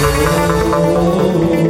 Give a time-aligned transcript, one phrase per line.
[0.00, 1.67] Oh.